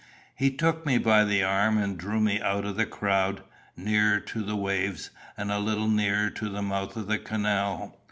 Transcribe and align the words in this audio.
He 0.35 0.49
took 0.49 0.83
me 0.83 0.97
by 0.97 1.23
the 1.25 1.43
arm, 1.43 1.77
and 1.77 1.95
drew 1.95 2.19
me 2.19 2.41
out 2.41 2.65
of 2.65 2.75
the 2.75 2.87
crowd, 2.87 3.43
nearer 3.77 4.19
to 4.19 4.41
the 4.41 4.55
waves, 4.55 5.11
and 5.37 5.51
a 5.51 5.59
little 5.59 5.87
nearer 5.87 6.31
to 6.31 6.49
the 6.49 6.63
mouth 6.63 6.97
of 6.97 7.05
the 7.05 7.19
canal. 7.19 7.99